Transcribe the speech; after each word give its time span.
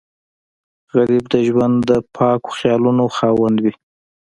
غریب 0.93 1.23
د 1.33 1.35
ژوند 1.47 1.75
د 1.89 1.91
پاکو 2.15 2.49
خیالونو 2.57 3.03
خاوند 3.17 3.57
وي 3.63 3.73